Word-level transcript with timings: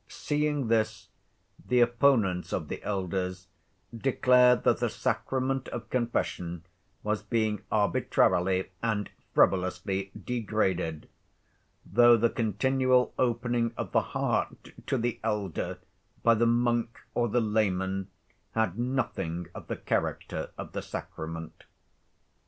Seeing 0.07 0.67
this, 0.69 1.09
the 1.63 1.79
opponents 1.79 2.53
of 2.53 2.69
the 2.69 2.81
elders 2.81 3.49
declared 3.95 4.63
that 4.63 4.79
the 4.79 4.89
sacrament 4.89 5.67
of 5.67 5.91
confession 5.91 6.65
was 7.03 7.21
being 7.21 7.61
arbitrarily 7.71 8.71
and 8.81 9.11
frivolously 9.35 10.09
degraded, 10.19 11.07
though 11.85 12.17
the 12.17 12.31
continual 12.31 13.13
opening 13.19 13.75
of 13.77 13.91
the 13.91 14.01
heart 14.17 14.71
to 14.87 14.97
the 14.97 15.19
elder 15.23 15.77
by 16.23 16.33
the 16.33 16.47
monk 16.47 16.97
or 17.13 17.27
the 17.29 17.39
layman 17.39 18.07
had 18.53 18.79
nothing 18.79 19.49
of 19.53 19.67
the 19.67 19.77
character 19.77 20.49
of 20.57 20.71
the 20.71 20.81
sacrament. 20.81 21.65